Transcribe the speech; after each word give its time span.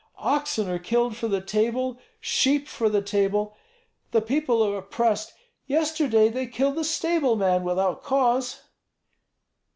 Oxen 0.17 0.67
are 0.67 0.79
killed 0.79 1.15
for 1.15 1.27
the 1.27 1.41
table, 1.41 1.99
sheep 2.19 2.67
for 2.67 2.89
the 2.89 3.03
table. 3.03 3.55
The 4.09 4.21
people 4.23 4.63
are 4.63 4.79
oppressed. 4.79 5.31
Yesterday 5.67 6.27
they 6.29 6.47
killed 6.47 6.77
the 6.77 6.83
stable 6.83 7.35
man 7.35 7.63
without 7.63 8.01
cause." 8.01 8.61